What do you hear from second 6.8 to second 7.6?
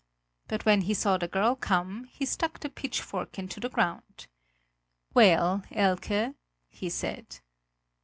said.